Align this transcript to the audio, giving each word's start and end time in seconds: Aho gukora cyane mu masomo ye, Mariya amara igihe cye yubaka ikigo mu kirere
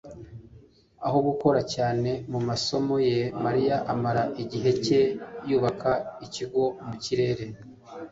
Aho 1.05 1.17
gukora 1.27 1.59
cyane 1.73 2.09
mu 2.31 2.39
masomo 2.47 2.95
ye, 3.09 3.19
Mariya 3.43 3.75
amara 3.93 4.23
igihe 4.43 4.71
cye 4.83 5.01
yubaka 5.49 5.91
ikigo 6.25 6.63
mu 6.87 6.95
kirere 7.03 7.45